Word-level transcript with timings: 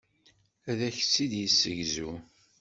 Ad 0.69 0.79
ak-tt-id-yessegzu. 0.87 2.11